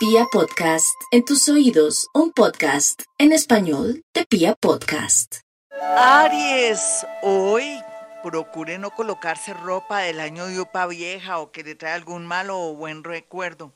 [0.00, 5.40] Pia Podcast, en tus oídos, un podcast en español de Pia Podcast.
[5.78, 7.78] Aries, hoy
[8.22, 12.58] procure no colocarse ropa del año de upa vieja o que le trae algún malo
[12.58, 13.74] o buen recuerdo.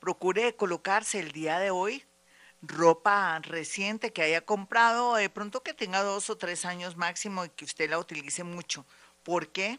[0.00, 2.02] Procure colocarse el día de hoy
[2.62, 7.48] ropa reciente que haya comprado, de pronto que tenga dos o tres años máximo y
[7.50, 8.84] que usted la utilice mucho.
[9.22, 9.78] ¿Por qué?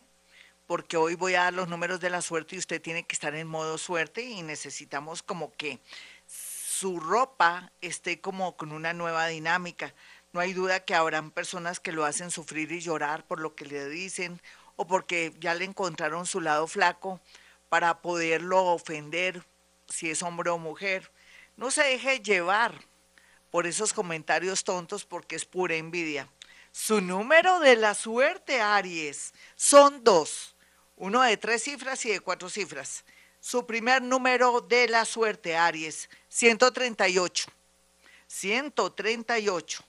[0.71, 3.35] Porque hoy voy a dar los números de la suerte y usted tiene que estar
[3.35, 5.81] en modo suerte y necesitamos como que
[6.25, 9.93] su ropa esté como con una nueva dinámica.
[10.31, 13.65] No hay duda que habrán personas que lo hacen sufrir y llorar por lo que
[13.65, 14.41] le dicen
[14.77, 17.19] o porque ya le encontraron su lado flaco
[17.67, 19.43] para poderlo ofender,
[19.89, 21.11] si es hombre o mujer
[21.57, 22.73] no se deje llevar
[23.49, 26.29] por esos comentarios tontos porque es pura envidia.
[26.71, 30.55] Su número de la suerte, Aries, son dos.
[31.01, 33.03] Uno de tres cifras y de cuatro cifras.
[33.39, 37.47] Su primer número de la suerte, Aries, 138.
[38.27, 39.83] 138.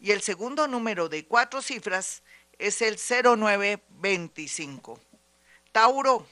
[0.00, 2.24] Y el segundo número de cuatro cifras
[2.58, 4.98] es el 0925.
[5.70, 6.26] Tauro.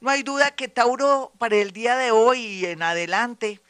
[0.00, 3.60] No hay duda que Tauro para el día de hoy y en adelante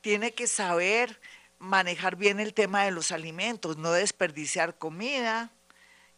[0.00, 1.20] tiene que saber
[1.58, 5.50] manejar bien el tema de los alimentos, no desperdiciar comida,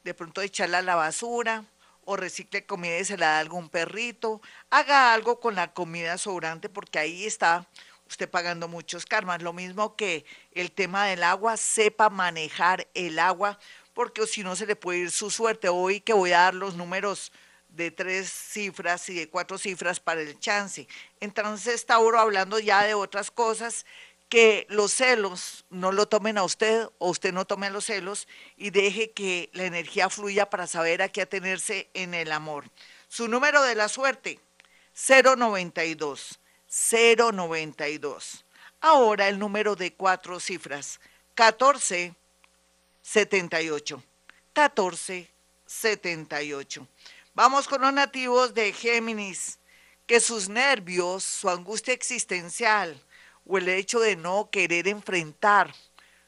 [0.05, 1.65] de pronto echarla a la basura
[2.11, 6.71] o recicle comida y se la da algún perrito, haga algo con la comida sobrante
[6.71, 7.69] porque ahí está
[8.09, 9.43] usted pagando muchos karmas.
[9.43, 13.59] Lo mismo que el tema del agua, sepa manejar el agua
[13.93, 15.69] porque si no se le puede ir su suerte.
[15.69, 17.31] Hoy que voy a dar los números
[17.69, 20.89] de tres cifras y de cuatro cifras para el chance.
[21.21, 23.85] Entonces, Tauro, hablando ya de otras cosas,
[24.29, 28.69] que los celos no lo tomen a usted o usted no tome los celos y
[28.71, 32.71] deje que la energía fluya para saber a qué atenerse en el amor.
[33.09, 34.39] Su número de la suerte,
[34.95, 38.45] 092, 092.
[38.81, 44.03] Ahora el número de cuatro cifras, 1478,
[44.55, 46.87] 1478.
[47.33, 49.59] Vamos con los nativos de Géminis,
[50.07, 53.01] que sus nervios, su angustia existencial
[53.49, 55.75] o el hecho de no querer enfrentar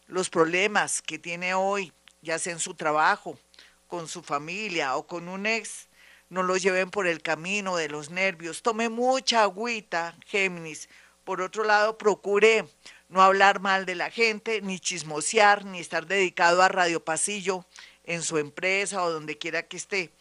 [0.06, 1.92] los problemas que tiene hoy,
[2.22, 3.38] ya sea en su trabajo,
[3.86, 5.88] con su familia o con un ex,
[6.30, 8.62] no lo lleven por el camino de los nervios.
[8.62, 10.88] Tome mucha agüita, Géminis.
[11.24, 12.64] Por otro lado, procure
[13.08, 17.66] no hablar mal de la gente, ni chismosear, ni estar dedicado a radio pasillo
[18.04, 20.12] en su empresa o donde quiera que esté.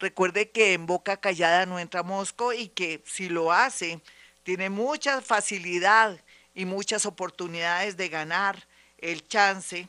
[0.00, 4.00] Recuerde que en boca callada no entra mosco y que si lo hace,
[4.42, 6.18] tiene mucha facilidad
[6.58, 8.66] y muchas oportunidades de ganar
[8.98, 9.88] el chance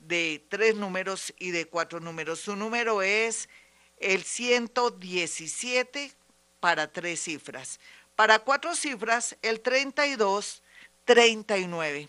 [0.00, 2.40] de tres números y de cuatro números.
[2.40, 3.48] Su número es
[3.98, 6.12] el 117
[6.58, 7.78] para tres cifras.
[8.16, 10.60] Para cuatro cifras, el 32,
[11.04, 12.08] 39.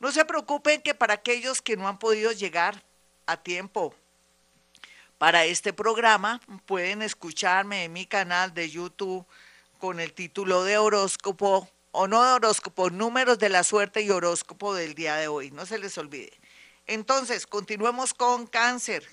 [0.00, 2.82] No se preocupen que para aquellos que no han podido llegar
[3.26, 3.94] a tiempo
[5.18, 9.26] para este programa pueden escucharme en mi canal de YouTube
[9.78, 14.94] con el título de horóscopo o no horóscopo, números de la suerte y horóscopo del
[14.94, 15.50] día de hoy.
[15.50, 16.32] No se les olvide.
[16.86, 19.06] Entonces, continuemos con cáncer.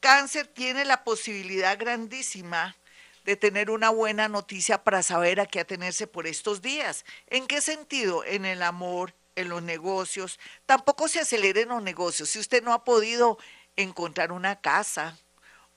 [0.00, 2.76] Cáncer tiene la posibilidad grandísima
[3.24, 7.04] de tener una buena noticia para saber a qué atenerse por estos días.
[7.26, 8.24] ¿En qué sentido?
[8.24, 10.38] En el amor, en los negocios.
[10.66, 12.30] Tampoco se aceleren los negocios.
[12.30, 13.38] Si usted no ha podido
[13.76, 15.18] encontrar una casa,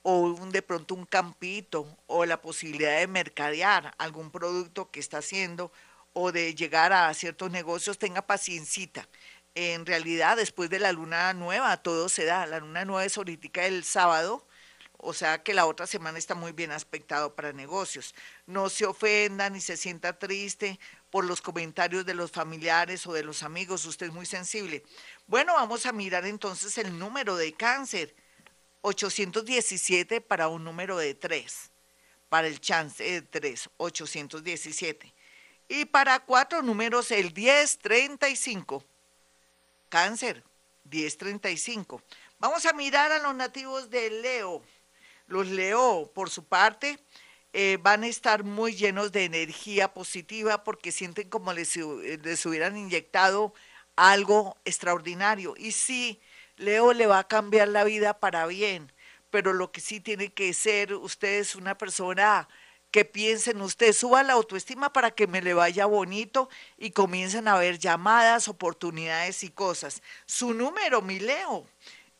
[0.02, 5.18] o un, de pronto un campito o la posibilidad de mercadear algún producto que está
[5.18, 5.72] haciendo
[6.20, 9.08] o de llegar a ciertos negocios, tenga paciencia.
[9.54, 12.44] En realidad, después de la luna nueva, todo se da.
[12.44, 14.44] La luna nueva es ahorita el sábado,
[14.96, 18.16] o sea que la otra semana está muy bien aspectado para negocios.
[18.46, 20.80] No se ofenda ni se sienta triste
[21.10, 24.82] por los comentarios de los familiares o de los amigos, usted es muy sensible.
[25.28, 28.12] Bueno, vamos a mirar entonces el número de cáncer.
[28.80, 31.70] 817 para un número de 3,
[32.28, 35.14] para el chance de 3, 817.
[35.68, 38.82] Y para cuatro números el 1035.
[39.90, 40.42] Cáncer,
[40.84, 42.02] 1035.
[42.38, 44.62] Vamos a mirar a los nativos de Leo.
[45.26, 46.98] Los Leo, por su parte,
[47.52, 52.76] eh, van a estar muy llenos de energía positiva porque sienten como les, les hubieran
[52.76, 53.52] inyectado
[53.96, 55.54] algo extraordinario.
[55.58, 56.20] Y sí,
[56.56, 58.92] Leo le va a cambiar la vida para bien,
[59.30, 62.48] pero lo que sí tiene que ser usted es una persona
[62.90, 67.48] que piense en usted, suba la autoestima para que me le vaya bonito y comiencen
[67.48, 70.02] a ver llamadas, oportunidades y cosas.
[70.26, 71.66] Su número, mi Leo,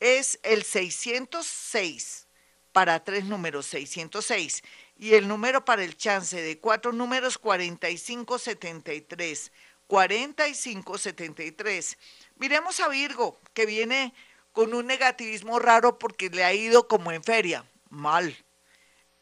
[0.00, 2.26] es el 606
[2.72, 4.62] para tres números, 606.
[4.96, 9.52] Y el número para el chance de cuatro números, 4573.
[9.86, 11.98] 4573.
[12.36, 14.12] Miremos a Virgo, que viene
[14.52, 17.64] con un negativismo raro porque le ha ido como en feria.
[17.88, 18.36] Mal.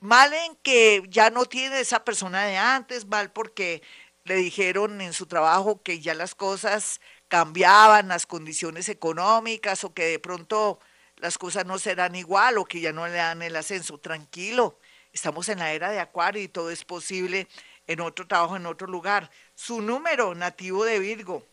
[0.00, 3.82] Mal en que ya no tiene esa persona de antes, mal porque
[4.24, 10.04] le dijeron en su trabajo que ya las cosas cambiaban, las condiciones económicas o que
[10.06, 10.80] de pronto
[11.16, 13.98] las cosas no serán igual o que ya no le dan el ascenso.
[13.98, 14.78] Tranquilo,
[15.12, 17.48] estamos en la era de Acuario y todo es posible
[17.86, 19.30] en otro trabajo, en otro lugar.
[19.54, 21.44] Su número nativo de Virgo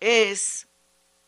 [0.00, 0.66] es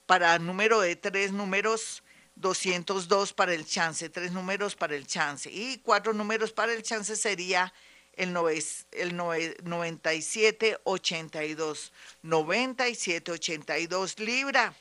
[0.06, 2.03] para número de tres números
[2.36, 7.14] 202 para el chance, tres números para el chance y cuatro números para el chance
[7.16, 7.72] sería
[8.12, 11.92] el, nove, el 9782.
[12.22, 14.74] 9782 Libra.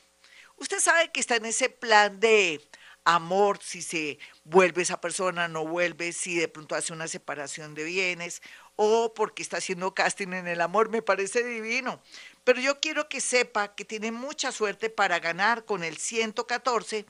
[0.56, 2.60] Usted sabe que está en ese plan de
[3.04, 7.84] amor, si se vuelve esa persona, no vuelve, si de pronto hace una separación de
[7.84, 8.42] bienes
[8.76, 12.02] o porque está haciendo casting en el amor, me parece divino.
[12.44, 17.06] Pero yo quiero que sepa que tiene mucha suerte para ganar con el 114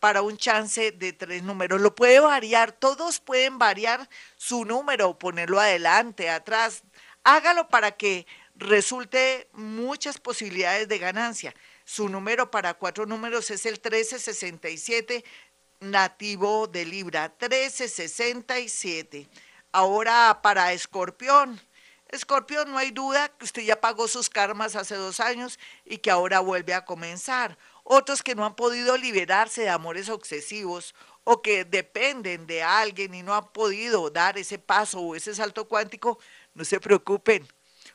[0.00, 1.80] para un chance de tres números.
[1.80, 6.82] Lo puede variar, todos pueden variar su número, ponerlo adelante, atrás.
[7.24, 11.54] Hágalo para que resulte muchas posibilidades de ganancia.
[11.84, 15.24] Su número para cuatro números es el 1367
[15.80, 19.28] nativo de Libra, 1367.
[19.72, 21.60] Ahora para Escorpión.
[22.08, 26.10] Escorpión, no hay duda que usted ya pagó sus karmas hace dos años y que
[26.10, 27.58] ahora vuelve a comenzar
[27.90, 30.94] otros que no han podido liberarse de amores obsesivos
[31.24, 35.66] o que dependen de alguien y no han podido dar ese paso o ese salto
[35.66, 36.18] cuántico,
[36.52, 37.48] no se preocupen,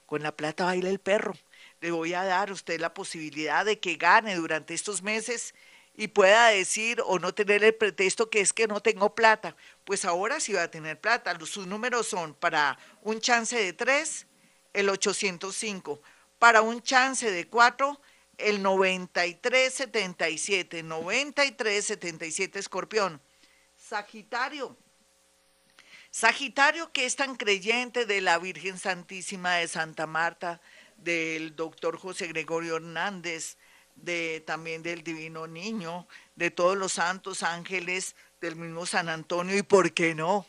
[0.07, 1.36] con la plata baila el perro.
[1.80, 5.54] Le voy a dar a usted la posibilidad de que gane durante estos meses
[5.94, 9.56] y pueda decir o no tener el pretexto que es que no tengo plata.
[9.84, 11.38] Pues ahora sí va a tener plata.
[11.45, 14.25] Sus números son para un chance de 3,
[14.74, 16.01] el 805.
[16.40, 18.01] Para un chance de 4,
[18.44, 23.22] el 9377, 9377 Escorpión.
[23.78, 24.78] Sagitario.
[26.12, 30.62] Sagitario que es tan creyente de la Virgen Santísima de Santa Marta,
[30.98, 33.57] del doctor José Gregorio Hernández,
[33.95, 39.63] de también del Divino Niño, de todos los santos ángeles, del mismo San Antonio y,
[39.63, 40.45] ¿por qué no?,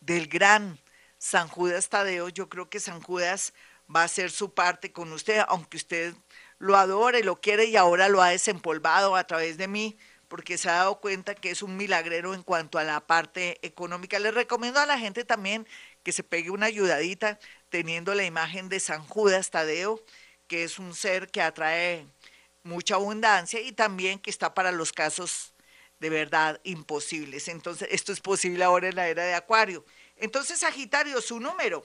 [0.00, 0.78] del gran
[1.18, 2.28] San Judas Tadeo.
[2.28, 3.54] Yo creo que San Judas
[3.94, 6.14] va a hacer su parte con usted, aunque usted
[6.58, 9.96] lo adora y lo quiere y ahora lo ha desempolvado a través de mí
[10.28, 14.18] porque se ha dado cuenta que es un milagrero en cuanto a la parte económica.
[14.18, 15.66] Les recomiendo a la gente también
[16.02, 17.38] que se pegue una ayudadita
[17.70, 20.02] teniendo la imagen de San Judas Tadeo,
[20.46, 22.06] que es un ser que atrae
[22.62, 25.54] mucha abundancia y también que está para los casos
[25.98, 27.48] de verdad imposibles.
[27.48, 29.84] Entonces, esto es posible ahora en la era de Acuario.
[30.16, 31.84] Entonces, Sagitario, su número,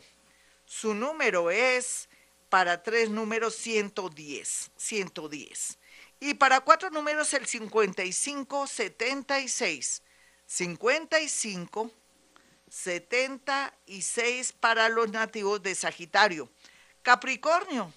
[0.66, 2.10] su número es
[2.54, 5.80] para tres números 110, 110.
[6.20, 10.04] Y para cuatro números el 55, 76,
[10.46, 11.92] 55,
[12.70, 16.48] 76 para los nativos de Sagitario.
[17.02, 17.92] Capricornio,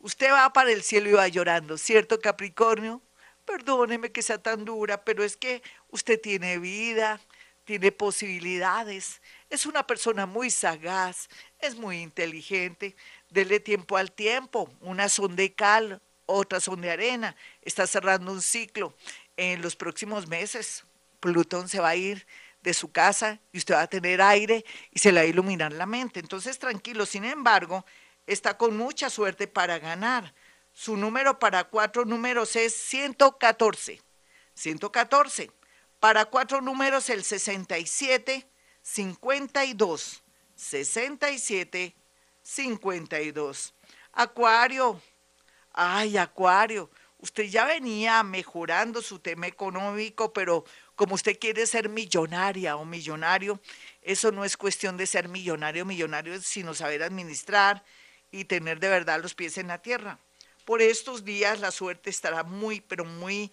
[0.00, 3.00] usted va para el cielo y va llorando, ¿cierto Capricornio?
[3.46, 7.22] Perdóneme que sea tan dura, pero es que usted tiene vida,
[7.64, 11.28] tiene posibilidades, es una persona muy sagaz,
[11.58, 12.94] es muy inteligente,
[13.34, 18.40] dele tiempo al tiempo, unas son de cal, otras son de arena, está cerrando un
[18.40, 18.96] ciclo.
[19.36, 20.84] En los próximos meses,
[21.20, 22.26] Plutón se va a ir
[22.62, 25.72] de su casa y usted va a tener aire y se le va a iluminar
[25.72, 26.20] la mente.
[26.20, 27.84] Entonces, tranquilo, sin embargo,
[28.26, 30.32] está con mucha suerte para ganar.
[30.72, 34.00] Su número para cuatro números es 114.
[34.54, 35.50] 114.
[35.98, 38.48] Para cuatro números el 67,
[38.82, 40.22] 52.
[40.56, 41.96] 67,
[42.44, 43.74] 52.
[44.12, 45.00] Acuario,
[45.72, 52.76] ay, Acuario, usted ya venía mejorando su tema económico, pero como usted quiere ser millonaria
[52.76, 53.60] o millonario,
[54.02, 57.82] eso no es cuestión de ser millonario o millonario, sino saber administrar
[58.30, 60.18] y tener de verdad los pies en la tierra.
[60.64, 63.50] Por estos días la suerte estará muy, pero muy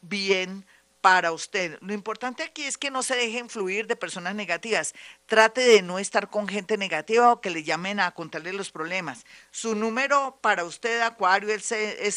[0.00, 0.66] bien
[1.06, 1.78] para usted.
[1.82, 4.92] Lo importante aquí es que no se deje influir de personas negativas.
[5.26, 9.24] Trate de no estar con gente negativa o que le llamen a contarle los problemas.
[9.52, 11.70] Su número para usted, Acuario, es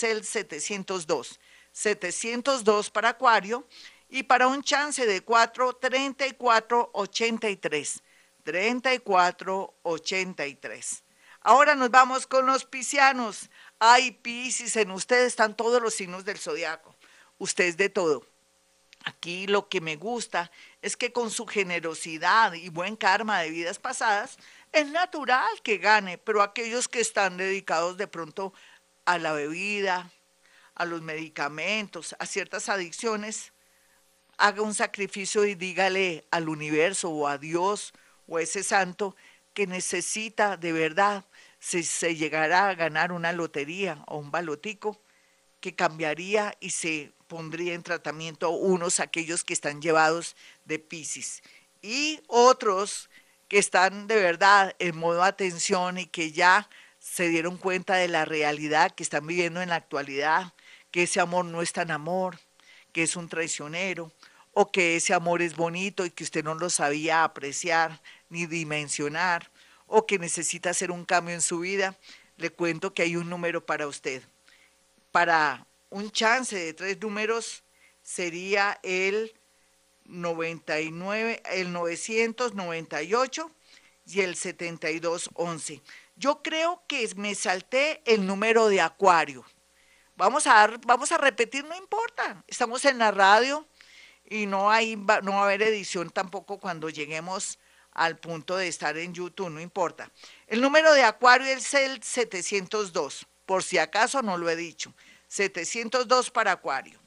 [0.04, 1.40] el 702.
[1.72, 3.68] 702 para Acuario
[4.10, 8.02] y para un chance de 4, 34, 83.
[8.44, 11.04] 34, 83.
[11.42, 13.52] Ahora nos vamos con los piscianos.
[13.78, 16.96] Ay, Piscis, en ustedes están todos los signos del zodiaco.
[17.38, 18.26] Usted es de todo
[19.06, 20.52] Aquí lo que me gusta
[20.82, 24.38] es que con su generosidad y buen karma de vidas pasadas
[24.72, 28.54] Es natural que gane, pero aquellos que están dedicados de pronto
[29.06, 30.12] a la bebida,
[30.76, 33.52] a los medicamentos, a ciertas adicciones,
[34.38, 37.94] haga un sacrificio y dígale al universo o a Dios
[38.28, 39.16] o a ese santo
[39.54, 41.26] que necesita de verdad,
[41.60, 45.02] si se llegará a ganar una lotería o un balotico,
[45.60, 51.42] que cambiaría y se pondría en tratamiento unos aquellos que están llevados de Pisces
[51.82, 53.10] y otros
[53.48, 56.68] que están de verdad en modo atención y que ya
[57.00, 60.54] se dieron cuenta de la realidad que están viviendo en la actualidad,
[60.92, 62.40] que ese amor no es tan amor,
[62.92, 64.12] que es un traicionero,
[64.54, 69.50] o que ese amor es bonito y que usted no lo sabía apreciar ni dimensionar,
[69.88, 71.96] o que necesita hacer un cambio en su vida,
[72.38, 74.24] le cuento que hay un número para usted.
[75.12, 77.64] Para un chance de tres números
[78.02, 79.34] sería el
[80.06, 83.52] 99, el 998
[84.06, 85.82] y el 7211.
[86.16, 89.46] Yo creo que me salté el número de Acuario.
[90.16, 92.44] Vamos a, vamos a repetir, no importa.
[92.48, 93.66] Estamos en la radio
[94.26, 97.58] y no, hay, no va a haber edición tampoco cuando lleguemos
[97.92, 100.12] al punto de estar en YouTube, no importa.
[100.48, 104.94] El número de Acuario es el 702, por si acaso no lo he dicho.
[105.30, 107.00] 702 para Acuario.